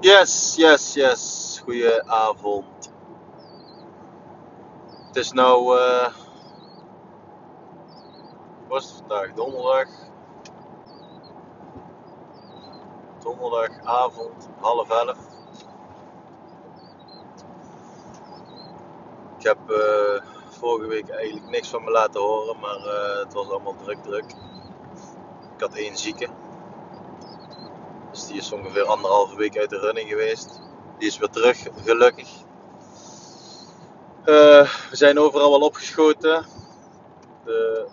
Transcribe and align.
Yes, 0.00 0.56
yes, 0.56 0.94
yes. 0.94 1.60
Goedenavond. 1.64 2.92
Het 5.06 5.16
is 5.16 5.32
nou, 5.32 5.64
wat 8.68 8.82
is 8.82 8.88
het 8.88 8.98
vandaag? 8.98 9.32
Donderdag. 9.32 9.88
Donderdagavond, 13.22 14.48
half 14.60 14.90
elf. 14.90 15.18
Ik 19.38 19.42
heb 19.46 19.70
eh, 19.70 20.22
vorige 20.48 20.88
week 20.88 21.08
eigenlijk 21.08 21.50
niks 21.50 21.68
van 21.68 21.84
me 21.84 21.90
laten 21.90 22.20
horen, 22.20 22.60
maar 22.60 22.76
eh, 22.76 23.18
het 23.18 23.32
was 23.32 23.48
allemaal 23.50 23.76
druk, 23.76 24.02
druk. 24.02 24.30
Ik 25.54 25.60
had 25.60 25.74
één 25.74 25.96
zieke. 25.96 26.28
Dus 28.20 28.28
die 28.28 28.38
is 28.38 28.52
ongeveer 28.52 28.84
anderhalve 28.84 29.36
week 29.36 29.58
uit 29.58 29.70
de 29.70 29.78
running 29.78 30.08
geweest. 30.08 30.60
Die 30.98 31.08
is 31.08 31.18
weer 31.18 31.28
terug, 31.28 31.66
gelukkig. 31.84 32.28
Eh, 34.24 34.70
we 34.90 34.96
zijn 34.96 35.18
overal 35.18 35.50
wel 35.50 35.60
opgeschoten. 35.60 36.46
De 37.44 37.86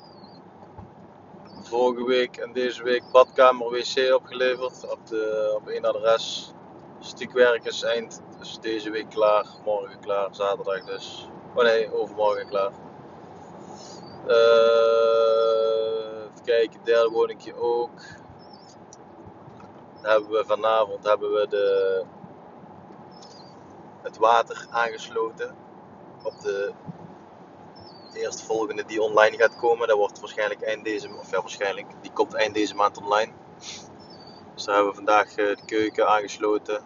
vorige 1.62 2.06
week 2.06 2.38
en 2.38 2.54
deze 2.54 2.84
week 2.84 3.04
badkamer 3.12 3.70
wc 3.70 4.14
opgeleverd 4.16 4.90
op, 4.92 5.08
de, 5.08 5.54
op 5.56 5.68
één 5.68 5.86
adres. 5.86 6.54
Stukwerk 7.00 7.66
is 7.66 7.84
eind, 7.84 8.22
deze 8.62 8.90
week 8.90 9.10
klaar, 9.10 9.46
morgen 9.66 10.00
klaar, 10.00 10.28
zaterdag 10.32 10.86
dus. 10.86 11.30
Oh 11.56 11.64
nee, 11.64 11.94
overmorgen 11.94 12.48
klaar. 12.48 12.72
Eh, 14.28 14.36
even 16.24 16.44
kijken, 16.46 16.80
derde 16.84 17.10
woningje 17.10 17.56
ook. 17.56 18.02
Hebben 20.08 20.30
we 20.30 20.44
vanavond 20.46 21.04
hebben 21.04 21.34
we 21.34 21.48
de, 21.48 22.04
het 24.02 24.18
water 24.18 24.68
aangesloten 24.70 25.56
op 26.24 26.42
de 26.42 26.74
eerstvolgende 28.14 28.86
die 28.86 29.02
online 29.02 29.38
gaat 29.38 29.56
komen. 29.56 29.88
Dat 29.88 29.98
wordt 29.98 30.20
waarschijnlijk 30.20 30.62
eind 30.62 30.84
deze 30.84 31.10
of 31.20 31.32
ja, 31.32 31.42
waarschijnlijk, 31.42 31.88
die 32.02 32.12
komt 32.12 32.34
eind 32.34 32.54
deze 32.54 32.76
maand 32.76 32.98
online. 32.98 33.32
Dus 34.54 34.64
daar 34.64 34.76
hebben 34.76 34.92
we 34.92 34.98
vandaag 34.98 35.30
eh, 35.30 35.36
de 35.36 35.66
keuken 35.66 36.08
aangesloten, 36.08 36.82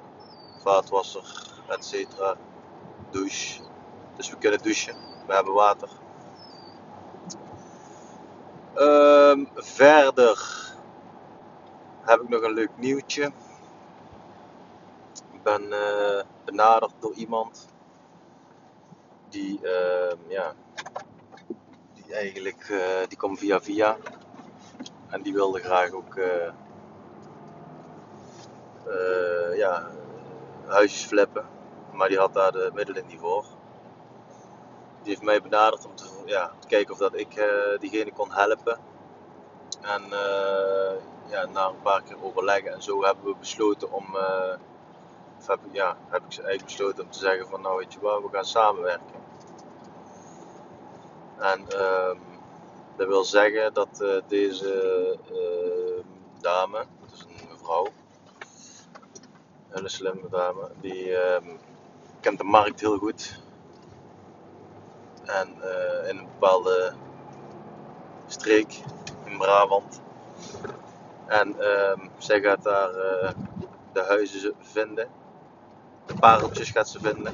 vaatwasser, 0.63 1.47
etc. 1.67 2.07
Douche. 3.09 3.61
Dus 4.15 4.29
we 4.29 4.37
kunnen 4.37 4.63
douchen. 4.63 4.95
We 5.27 5.33
hebben 5.33 5.53
water. 5.53 5.89
Ehm, 8.73 9.45
verder 9.53 10.69
heb 12.05 12.21
ik 12.21 12.29
nog 12.29 12.41
een 12.41 12.53
leuk 12.53 12.77
nieuwtje. 12.77 13.31
Ik 15.31 15.43
ben 15.43 15.73
eh, 15.73 16.23
benaderd 16.45 16.93
door 16.99 17.13
iemand 17.13 17.67
die, 19.29 19.59
ehm, 19.67 20.17
ja, 20.27 20.53
die 21.93 22.13
eigenlijk, 22.13 22.69
eh, 22.69 23.07
die 23.07 23.17
kwam 23.17 23.37
via 23.37 23.61
via 23.61 23.97
en 25.09 25.21
die 25.21 25.33
wilde 25.33 25.59
graag 25.59 25.91
ook, 25.91 26.15
eh, 26.15 26.53
ja, 29.55 29.89
huisjes 30.65 31.05
flippen, 31.05 31.45
maar 31.93 32.07
die 32.07 32.17
had 32.17 32.33
daar 32.33 32.51
de 32.51 32.71
middelen 32.73 33.07
niet 33.07 33.19
voor. 33.19 33.45
Die 35.01 35.09
heeft 35.09 35.21
mij 35.21 35.41
benaderd 35.41 35.85
om 35.85 35.95
te, 35.95 36.05
ja, 36.25 36.51
te 36.59 36.67
kijken 36.67 36.93
of 36.93 36.99
dat 36.99 37.15
ik 37.15 37.43
diegene 37.79 38.11
kon 38.13 38.31
helpen. 38.31 38.79
En 39.81 40.01
ja, 41.31 41.47
na 41.47 41.67
een 41.69 41.81
paar 41.83 42.03
keer 42.03 42.23
overleggen 42.23 42.73
en 42.73 42.83
zo 42.83 43.03
hebben 43.03 43.25
we 43.25 43.37
besloten 43.37 43.91
om, 43.91 44.17
eh, 44.17 44.57
of 45.39 45.47
heb, 45.47 45.65
ik- 45.65 45.73
ja, 45.75 45.97
heb 46.07 46.21
ik 46.23 46.31
eigenlijk 46.33 46.63
besloten 46.65 47.05
om 47.05 47.11
te 47.11 47.19
zeggen 47.19 47.47
van 47.49 47.61
nou 47.61 47.77
weet 47.77 47.93
je 47.93 48.01
wat, 48.01 48.21
we 48.23 48.29
gaan 48.31 48.45
samenwerken. 48.45 49.23
En 51.37 51.69
ehm, 51.69 52.19
dat 52.97 53.07
wil 53.07 53.23
zeggen 53.25 53.73
dat 53.73 54.01
eh, 54.01 54.21
deze 54.27 54.73
eh, 55.31 56.05
dame, 56.41 56.87
is 57.13 57.21
een 57.23 57.47
mevrouw, 57.49 57.93
een 59.69 59.75
hele 59.75 59.89
slimme 59.89 60.29
dame, 60.29 60.71
die 60.81 61.15
ehm, 61.17 61.57
kent 62.21 62.37
de 62.37 62.43
markt 62.45 62.79
heel 62.81 62.97
goed. 62.97 63.43
En 65.25 65.61
eh, 65.63 66.09
in 66.09 66.17
een 66.17 66.25
bepaalde 66.39 66.93
streek 68.27 68.83
in 69.25 69.37
Brabant. 69.37 70.01
En 71.31 71.59
ehm, 71.59 71.99
zij 72.17 72.41
gaat 72.41 72.63
daar 72.63 72.89
eh, 72.89 73.29
de 73.93 74.03
huizen 74.03 74.53
vinden. 74.59 75.07
De 76.05 76.13
pareltjes 76.19 76.69
gaat 76.69 76.89
ze 76.89 76.99
vinden. 76.99 77.33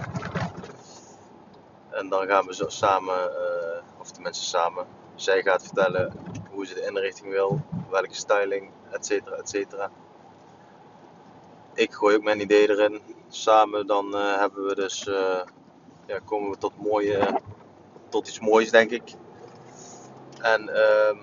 En 1.89 2.09
dan 2.09 2.27
gaan 2.27 2.45
we 2.45 2.55
zo 2.55 2.67
samen, 2.67 3.15
eh, 3.15 3.81
of 3.99 4.11
de 4.11 4.21
mensen 4.21 4.45
samen, 4.45 4.87
zij 5.15 5.41
gaat 5.41 5.63
vertellen 5.63 6.13
hoe 6.51 6.65
ze 6.65 6.73
de 6.73 6.85
inrichting 6.85 7.29
wil, 7.29 7.61
welke 7.89 8.15
styling, 8.15 8.71
et 8.91 9.05
cetera, 9.05 9.35
et 9.35 9.49
cetera. 9.49 9.91
Ik 11.73 11.93
gooi 11.93 12.15
ook 12.15 12.23
mijn 12.23 12.41
idee 12.41 12.69
erin. 12.69 13.01
Samen 13.27 13.87
dan 13.87 14.15
eh, 14.15 14.37
hebben 14.37 14.65
we 14.65 14.75
dus, 14.75 15.07
eh, 15.07 15.41
ja, 16.05 16.19
komen 16.25 16.49
we 16.49 16.57
tot, 16.57 16.73
mooie, 16.77 17.41
tot 18.09 18.27
iets 18.27 18.39
moois 18.39 18.71
denk 18.71 18.91
ik. 18.91 19.13
En 20.41 20.69
ehm, 20.69 21.17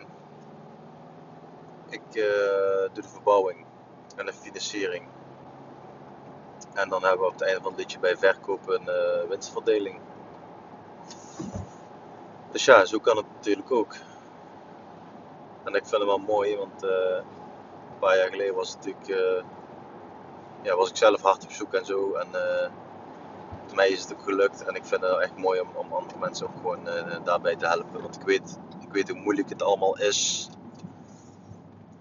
ik 1.95 2.15
eh, 2.15 2.93
doe 2.93 3.03
de 3.03 3.09
verbouwing 3.13 3.67
en 4.17 4.27
de 4.27 4.33
financiering. 4.33 5.07
En 6.73 6.89
dan 6.89 7.03
hebben 7.03 7.21
we 7.21 7.27
op 7.27 7.33
het 7.33 7.43
einde 7.43 7.61
van 7.61 7.71
het 7.71 7.81
liedje 7.81 7.99
bij 7.99 8.17
verkoop 8.17 8.69
een 8.69 8.89
eh, 8.89 9.29
winstverdeling. 9.29 10.01
Dus 12.51 12.65
ja, 12.65 12.85
zo 12.85 12.99
kan 12.99 13.17
het 13.17 13.27
natuurlijk 13.35 13.71
ook. 13.73 13.95
En 15.65 15.75
ik 15.75 15.87
vind 15.87 15.91
het 15.91 16.05
wel 16.05 16.19
mooi, 16.19 16.57
want 16.57 16.83
eh, 16.85 17.17
een 17.91 17.99
paar 17.99 18.17
jaar 18.17 18.29
geleden 18.31 18.55
was 18.55 18.77
het 18.81 18.95
ja, 20.63 20.77
was 20.77 20.91
ik 20.91 20.97
zelf 20.97 21.23
hard 21.23 21.45
op 21.45 21.51
zoek 21.51 21.75
en 21.75 21.85
zo. 21.85 22.13
En 22.13 22.29
eh 22.35 22.71
voor 23.67 23.77
mij 23.77 23.89
is 23.89 24.03
het 24.03 24.13
ook 24.13 24.23
gelukt. 24.23 24.65
En 24.65 24.75
ik 24.75 24.85
vind 24.85 25.01
het 25.01 25.19
echt 25.19 25.37
mooi 25.37 25.61
om, 25.61 25.69
om 25.75 25.93
andere 25.93 26.19
mensen 26.19 26.47
ook 26.47 26.57
gewoon 26.57 26.89
daarbij 27.25 27.57
te 27.57 27.67
helpen. 27.67 28.03
Want 28.03 28.17
ik 28.17 28.23
weet, 28.23 28.59
ik 28.81 28.93
weet 28.93 29.09
hoe 29.09 29.19
moeilijk 29.19 29.49
het 29.49 29.63
allemaal 29.63 29.99
is. 29.99 30.49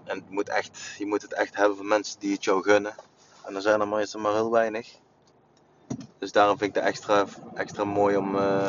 En 0.04 0.24
moet 0.28 0.48
echt, 0.48 0.94
je 0.98 1.06
moet 1.06 1.22
het 1.22 1.32
echt 1.32 1.56
hebben 1.56 1.76
van 1.76 1.86
mensen 1.86 2.20
die 2.20 2.32
het 2.32 2.44
jou 2.44 2.62
gunnen. 2.62 2.94
En 3.44 3.54
er 3.54 3.62
zijn 3.62 3.80
er 3.80 3.88
maar 3.88 4.06
heel 4.34 4.50
weinig. 4.50 4.98
Dus 6.18 6.32
daarom 6.32 6.58
vind 6.58 6.76
ik 6.76 6.82
het 6.82 6.90
extra, 6.90 7.24
extra 7.54 7.84
mooi 7.84 8.16
om, 8.16 8.36
eh, 8.36 8.68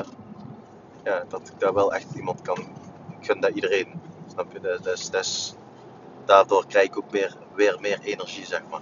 ja, 1.04 1.24
dat 1.28 1.48
ik 1.48 1.60
daar 1.60 1.74
wel 1.74 1.94
echt 1.94 2.14
iemand 2.16 2.42
kan. 2.42 2.58
Ik 3.20 3.26
gun 3.26 3.40
dat 3.40 3.52
iedereen. 3.56 4.02
Snap 4.32 4.52
je? 4.52 4.80
Is, 4.94 5.10
dat 5.10 5.22
is- 5.26 5.56
daardoor 6.26 6.66
krijg 6.68 6.86
ik 6.88 6.98
ook 6.98 7.12
weer, 7.12 7.38
weer 7.54 7.78
meer 7.80 8.00
energie, 8.02 8.46
zeg 8.46 8.62
maar. 8.70 8.82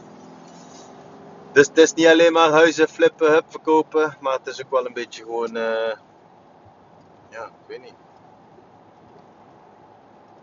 Dus 1.51 1.67
het 1.67 1.77
is 1.77 1.93
niet 1.93 2.07
alleen 2.07 2.33
maar 2.33 2.49
huizen 2.49 2.89
flippen, 2.89 3.31
hup, 3.31 3.45
verkopen. 3.47 4.17
Maar 4.19 4.33
het 4.33 4.47
is 4.47 4.63
ook 4.63 4.71
wel 4.71 4.85
een 4.85 4.93
beetje 4.93 5.23
gewoon. 5.23 5.55
eh, 5.55 5.97
ja, 7.29 7.45
ik 7.45 7.67
weet 7.67 7.81
niet. 7.81 7.93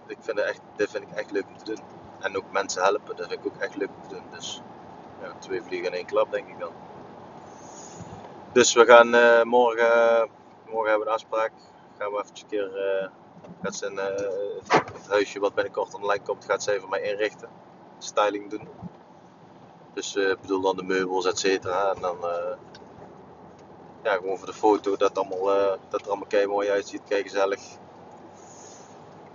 Ik 0.06 0.16
vind 0.20 0.38
het 0.38 0.46
echt, 0.46 0.60
dit 0.76 0.90
vind 0.90 1.04
ik 1.10 1.14
echt 1.16 1.30
leuk 1.30 1.46
om 1.48 1.58
te 1.58 1.64
doen. 1.64 1.84
En 2.20 2.36
ook 2.36 2.52
mensen 2.52 2.82
helpen, 2.82 3.16
dat 3.16 3.28
vind 3.28 3.40
ik 3.40 3.46
ook 3.46 3.60
echt 3.60 3.76
leuk 3.76 3.88
om 4.02 4.08
te 4.08 4.14
doen. 4.14 4.24
Dus 4.30 4.62
ja, 5.22 5.32
twee 5.38 5.62
vliegen 5.62 5.88
in 5.88 5.94
één 5.94 6.06
klap, 6.06 6.30
denk 6.30 6.48
ik 6.48 6.58
dan. 6.58 6.72
Dus 8.52 8.74
we 8.74 8.84
gaan 8.84 9.14
eh, 9.14 9.42
morgen, 9.42 10.28
morgen 10.66 10.88
hebben 10.88 10.98
we 10.98 11.06
een 11.06 11.12
afspraak. 11.14 11.52
Gaan 11.98 12.12
we 12.12 12.22
even 12.22 12.36
een 12.36 12.46
keer, 12.48 12.76
eh, 12.76 13.08
gaat 13.62 13.74
ze 13.74 13.92
het, 14.92 15.08
huisje 15.08 15.40
wat 15.40 15.54
binnenkort 15.54 15.94
online 15.94 16.22
komt, 16.22 16.44
gaat 16.44 16.62
zij 16.62 16.80
voor 16.80 16.88
mij 16.88 17.02
inrichten. 17.02 17.48
Styling 17.98 18.50
doen. 18.50 18.68
Dus 19.92 20.16
eh, 20.16 20.30
ik 20.30 20.40
bedoel 20.40 20.60
dan 20.60 20.76
de 20.76 20.82
meubels, 20.82 21.26
et 21.26 21.38
cetera. 21.38 21.92
En 21.94 22.00
dan, 22.00 22.24
eh, 22.24 22.56
ja, 24.02 24.12
gewoon 24.12 24.38
voor 24.38 24.46
de 24.46 24.52
foto, 24.52 24.96
dat, 24.96 25.18
allemaal, 25.18 25.78
dat 25.88 26.00
er 26.00 26.08
allemaal 26.08 26.26
kei 26.26 26.46
mooi 26.46 26.70
uitziet, 26.70 27.02
kei 27.08 27.22
gezellig. 27.22 27.60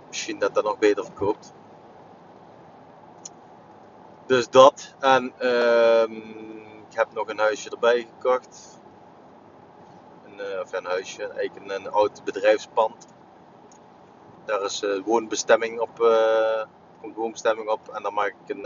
Misschien 0.08 0.38
dat 0.38 0.54
dat 0.54 0.64
nog 0.64 0.78
beter 0.78 1.04
verkoopt. 1.04 1.52
Dus 4.26 4.50
dat. 4.50 4.94
En 5.00 5.32
ehm, 5.38 6.12
ik 6.90 6.96
heb 6.96 7.12
nog 7.12 7.28
een 7.28 7.38
huisje 7.38 7.70
erbij 7.70 8.08
gekocht. 8.14 8.80
Een, 10.24 10.40
eh, 10.40 10.60
of 10.60 10.72
een 10.72 10.84
huisje, 10.84 11.28
eigenlijk 11.28 11.70
een, 11.70 11.74
een 11.74 11.90
oud 11.90 12.24
bedrijfspand. 12.24 13.06
Daar 14.44 14.62
is 14.62 14.82
eh, 14.82 15.02
woonbestemming 15.04 15.80
op, 15.80 16.00
eh, 16.00 16.64
komt 17.00 17.16
woonbestemming 17.16 17.68
op. 17.68 17.88
En 17.88 18.02
daar 18.02 18.12
maak 18.12 18.34
ik 18.44 18.56
een, 18.56 18.62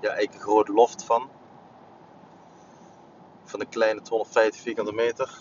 ja, 0.00 0.08
eigenlijk 0.10 0.34
een 0.34 0.40
grote 0.40 0.72
loft 0.72 1.04
van. 1.04 1.30
Van 3.44 3.60
een 3.60 3.68
kleine 3.68 4.02
250 4.02 4.62
vierkante 4.62 4.92
meter. 4.92 5.38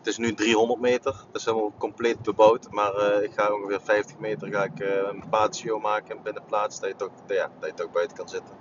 Het 0.00 0.08
is 0.08 0.16
nu 0.18 0.34
300 0.34 0.80
meter, 0.80 1.12
dat 1.12 1.40
is 1.40 1.44
helemaal 1.44 1.72
compleet 1.78 2.22
bebouwd. 2.22 2.70
Maar 2.70 2.94
eh, 2.94 3.22
ik 3.22 3.32
ga 3.32 3.52
ongeveer 3.52 3.80
50 3.80 4.18
meter 4.18 4.48
ga 4.48 4.64
ik, 4.64 4.80
eh, 4.80 4.96
een 4.96 5.28
patio 5.30 5.78
maken, 5.78 6.16
een 6.16 6.22
binnenplaats, 6.22 6.80
dat 6.80 6.88
je, 6.88 6.96
toch, 6.96 7.10
ja, 7.26 7.50
dat 7.58 7.70
je 7.70 7.74
toch 7.74 7.90
buiten 7.90 8.16
kan 8.16 8.28
zitten. 8.28 8.56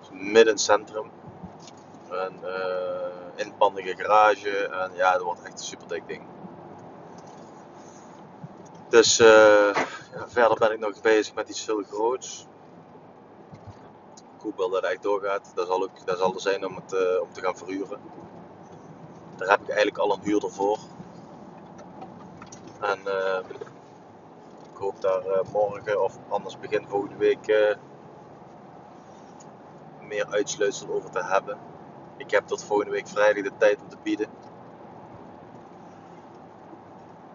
Dus 0.00 0.08
midden 0.10 0.52
het 0.52 0.60
centrum. 0.60 1.10
Een 2.08 2.40
uh, 2.44 3.44
inpandige 3.44 3.96
garage. 3.96 4.68
En 4.68 4.90
ja, 4.94 5.12
dat 5.12 5.22
wordt 5.22 5.42
echt 5.42 5.52
een 5.52 5.64
super 5.64 5.88
dik 5.88 6.06
ding. 6.06 6.22
Dus 8.88 9.16
ja, 9.16 9.72
verder 10.26 10.58
ben 10.58 10.72
ik 10.72 10.78
nog 10.78 11.00
bezig 11.00 11.34
met 11.34 11.48
iets 11.48 11.64
veel 11.64 11.82
groots. 11.82 12.46
Ik 14.36 14.42
hoop 14.42 14.56
wel 14.56 14.70
dat 14.70 14.82
het 14.82 14.90
echt 14.90 15.02
doorgaat. 15.02 15.52
Dat 15.54 15.66
zal, 15.66 15.82
ook, 15.82 16.06
dat 16.06 16.18
zal 16.18 16.34
er 16.34 16.40
zijn 16.40 16.66
om, 16.66 16.74
het, 16.74 17.20
om 17.20 17.32
te 17.32 17.40
gaan 17.40 17.56
verhuren. 17.56 18.00
Daar 19.36 19.48
heb 19.48 19.60
ik 19.60 19.68
eigenlijk 19.68 19.98
al 19.98 20.12
een 20.12 20.22
huurder 20.22 20.50
voor. 20.50 20.78
En 22.80 22.98
uh, 23.06 23.38
ik 24.72 24.76
hoop 24.78 25.00
daar 25.00 25.22
morgen 25.52 26.02
of 26.04 26.18
anders 26.28 26.58
begin 26.58 26.88
volgende 26.88 27.16
week 27.16 27.76
meer 30.00 30.26
uitsluitsel 30.30 30.88
over 30.88 31.10
te 31.10 31.24
hebben. 31.24 31.58
Ik 32.16 32.30
heb 32.30 32.46
tot 32.46 32.64
volgende 32.64 32.92
week 32.92 33.08
vrijdag 33.08 33.42
de 33.42 33.52
tijd 33.58 33.80
om 33.82 33.88
te 33.88 33.96
bieden. 34.02 34.28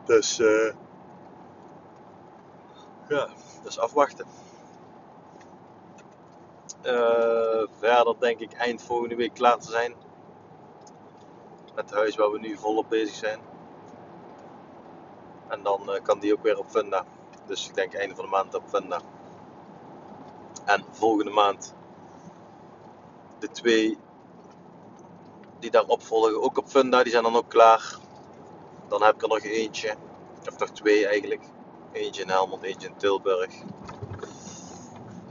Dus 0.05 0.37
ja, 3.07 3.27
dus 3.63 3.79
afwachten. 3.79 4.25
Verder 7.79 8.19
denk 8.19 8.39
ik 8.39 8.53
eind 8.53 8.81
volgende 8.81 9.15
week 9.15 9.33
klaar 9.33 9.57
te 9.57 9.71
zijn. 9.71 9.93
Het 11.77 11.91
huis 11.91 12.15
waar 12.15 12.31
we 12.31 12.39
nu 12.39 12.57
volop 12.57 12.89
bezig 12.89 13.15
zijn. 13.15 13.39
En 15.47 15.63
dan 15.63 15.81
uh, 15.89 16.01
kan 16.03 16.19
die 16.19 16.33
ook 16.33 16.43
weer 16.43 16.57
op 16.57 16.69
Funda. 16.69 17.05
Dus 17.45 17.67
ik 17.67 17.75
denk 17.75 17.93
einde 17.93 18.15
van 18.15 18.25
de 18.25 18.31
maand 18.31 18.55
op 18.55 18.63
Funda. 18.67 18.99
En 20.65 20.85
volgende 20.91 21.31
maand 21.31 21.75
de 23.39 23.49
twee 23.49 23.97
die 25.59 25.71
daarop 25.71 26.03
volgen 26.03 26.41
ook 26.41 26.57
op 26.57 26.67
Funda, 26.67 27.03
die 27.03 27.11
zijn 27.11 27.23
dan 27.23 27.35
ook 27.35 27.49
klaar. 27.49 27.95
Dan 28.87 29.03
heb 29.03 29.15
ik 29.15 29.21
er 29.21 29.27
nog 29.27 29.43
eentje, 29.43 29.95
of 30.47 30.59
nog 30.59 30.69
twee 30.69 31.07
eigenlijk. 31.07 31.43
Eentje 31.91 32.21
in 32.21 32.29
Helmond, 32.29 32.63
eentje 32.63 32.87
in 32.87 32.97
Tilburg. 32.97 33.53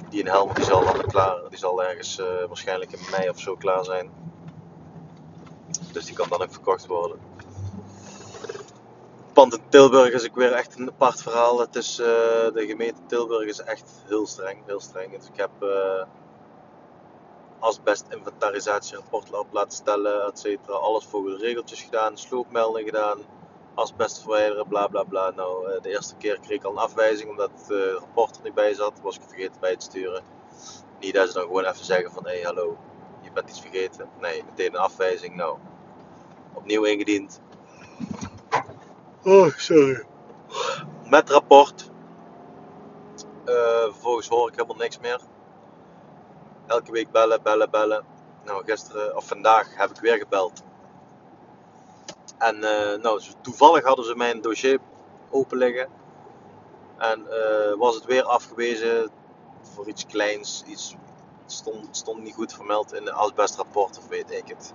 Die 0.09 0.21
in 0.21 0.27
Helmond 0.27 0.57
die 0.57 0.65
zal 0.65 0.85
dan 0.85 1.07
klaar, 1.07 1.49
die 1.49 1.59
zal 1.59 1.83
ergens 1.83 2.19
uh, 2.19 2.27
waarschijnlijk 2.47 2.93
in 2.93 3.11
mei 3.11 3.29
of 3.29 3.41
zo 3.41 3.57
klaar 3.57 3.85
zijn. 3.85 4.26
Dus 5.97 6.05
die 6.05 6.15
kan 6.15 6.29
dan 6.29 6.43
ook 6.43 6.53
verkocht 6.53 6.87
worden. 6.87 7.19
Pand 9.33 9.55
in 9.55 9.63
Tilburg 9.69 10.13
is 10.13 10.29
ook 10.29 10.35
weer 10.35 10.53
echt 10.53 10.79
een 10.79 10.89
apart 10.89 11.23
verhaal. 11.23 11.61
Het 11.61 11.77
is, 11.77 12.01
uh, 12.01 12.07
de 12.07 12.65
gemeente 12.67 13.01
Tilburg 13.07 13.49
is 13.49 13.61
echt 13.61 13.91
heel 14.07 14.27
streng, 14.27 14.59
heel 14.67 14.81
streng. 14.81 15.19
Dus 15.19 15.29
ik 15.29 15.37
heb 15.37 15.51
uh, 15.61 16.03
asbest 17.59 18.05
inventarisatierapport 18.09 19.39
op 19.39 19.47
laten 19.53 19.73
stellen, 19.73 20.27
etc. 20.27 20.69
Alles 20.69 21.05
volgens 21.05 21.41
regeltjes 21.41 21.83
gedaan, 21.83 22.19
sloopmelding 22.19 22.87
gedaan, 22.89 23.19
asbest 23.75 24.21
verwijderen, 24.21 24.69
bla 24.69 24.87
bla 24.87 25.03
bla. 25.03 25.31
Nou, 25.31 25.71
eh, 25.71 25.83
de 25.83 25.89
eerste 25.89 26.17
keer 26.17 26.41
kreeg 26.41 26.59
ik 26.59 26.65
al 26.65 26.73
een 26.73 26.79
afwijzing 26.79 27.31
omdat 27.31 27.51
het 27.55 27.99
rapport 27.99 28.37
er 28.37 28.43
niet 28.43 28.55
bij 28.55 28.75
zat, 28.75 29.01
was 29.03 29.17
ik 29.17 29.23
vergeten 29.27 29.61
bij 29.61 29.77
te 29.77 29.85
sturen. 29.85 30.23
Niet 31.01 31.15
dat 31.15 31.29
ze 31.29 31.35
dan 31.35 31.43
gewoon 31.43 31.65
even 31.65 31.85
zeggen 31.85 32.13
van 32.13 32.27
hé 32.27 32.33
hey, 32.33 32.43
hallo, 32.43 32.77
je 33.23 33.33
bent 33.33 33.49
iets 33.49 33.61
vergeten. 33.61 34.09
Nee, 34.21 34.45
meteen 34.45 34.75
een 34.75 34.81
afwijzing. 34.81 35.37
Nou, 35.37 35.59
opnieuw 36.57 36.85
ingediend. 36.85 37.41
Oh, 39.25 39.53
sorry. 39.57 40.05
Met 41.05 41.31
rapport. 41.31 41.91
Uh, 43.45 43.55
vervolgens 43.83 44.29
hoor 44.29 44.49
ik 44.49 44.55
helemaal 44.55 44.77
niks 44.77 44.99
meer 44.99 45.21
elke 46.67 46.93
week 46.93 47.11
bellen, 47.11 47.43
bellen, 47.43 47.71
bellen. 47.71 48.05
Nou, 48.45 48.65
gisteren 48.65 49.17
of 49.17 49.27
vandaag 49.27 49.77
heb 49.77 49.91
ik 49.91 50.01
weer 50.01 50.17
gebeld. 50.17 50.63
En 52.39 52.57
uh, 52.57 53.03
nou, 53.03 53.23
toevallig 53.41 53.85
hadden 53.85 54.05
ze 54.05 54.17
mijn 54.17 54.41
dossier 54.41 54.79
open 55.31 55.59
liggen. 55.59 55.89
En 56.99 57.21
uh, 57.21 57.79
was 57.79 57.95
het 57.95 58.05
weer 58.05 58.23
afgewezen 58.23 59.11
voor 59.63 59.89
iets 59.89 60.07
kleins. 60.07 60.65
Iets 60.67 60.97
stond, 61.47 61.97
stond 61.97 62.23
niet 62.23 62.35
goed 62.35 62.53
vermeld 62.53 62.93
in 62.95 63.05
de 63.05 63.13
asbestrapport 63.13 63.99
of 63.99 64.09
weet 64.09 64.31
ik 64.31 64.49
het. 64.49 64.75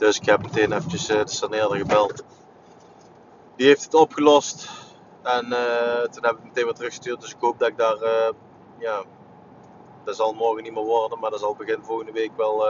Dus 0.00 0.16
ik 0.16 0.24
heb 0.24 0.42
meteen 0.42 0.72
eventjes 0.72 1.10
uh, 1.10 1.24
de 1.24 1.30
saneerder 1.30 1.76
gebeld. 1.76 2.24
Die 3.56 3.66
heeft 3.66 3.84
het 3.84 3.94
opgelost. 3.94 4.70
En 5.22 5.44
toen 6.10 6.24
heb 6.24 6.36
ik 6.36 6.44
meteen 6.44 6.64
weer 6.64 6.74
teruggestuurd. 6.74 7.20
Dus 7.20 7.30
ik 7.30 7.40
hoop 7.40 7.58
dat 7.58 7.68
ik 7.68 7.76
daar 7.76 7.98
ja, 8.78 9.02
dat 10.04 10.16
zal 10.16 10.32
morgen 10.32 10.62
niet 10.62 10.72
meer 10.72 10.84
worden, 10.84 11.18
maar 11.18 11.30
dat 11.30 11.40
zal 11.40 11.54
begin 11.54 11.84
volgende 11.84 12.12
week 12.12 12.36
wel 12.36 12.66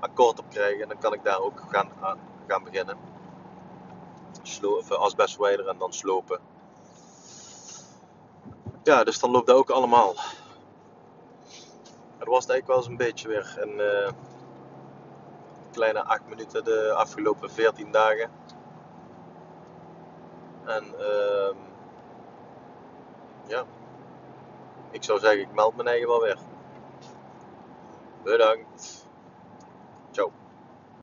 akkoord 0.00 0.38
op 0.38 0.44
krijgen. 0.50 0.82
En 0.82 0.88
dan 0.88 0.98
kan 0.98 1.12
ik 1.12 1.24
daar 1.24 1.40
ook 1.40 1.62
gaan, 1.68 1.90
aan, 2.00 2.18
gaan 2.46 2.64
beginnen. 2.64 2.98
Slo 4.42 4.80
asbestwijder 4.80 5.68
en 5.68 5.78
dan 5.78 5.92
slopen. 5.92 6.40
Ja, 8.82 9.04
dus 9.04 9.18
dan 9.18 9.30
loopt 9.30 9.46
dat 9.46 9.56
ook 9.56 9.70
allemaal. 9.70 10.14
Het 12.18 12.28
was 12.28 12.46
eigenlijk 12.46 12.66
wel 12.66 12.76
eens 12.76 12.86
een 12.86 12.96
beetje 12.96 13.28
weer. 13.28 13.56
Een 13.58 13.80
kleine 15.70 16.04
8 16.04 16.28
minuten 16.28 16.64
de 16.64 16.92
afgelopen 16.92 17.50
14 17.50 17.90
dagen. 17.90 18.30
En 20.64 20.84
uh, 20.98 21.56
ja, 23.46 23.64
ik 24.90 25.04
zou 25.04 25.18
zeggen, 25.18 25.40
ik 25.40 25.52
meld 25.52 25.76
mijn 25.76 25.88
eigen 25.88 26.08
wel 26.08 26.20
weer. 26.20 26.38
Bedankt. 28.22 28.99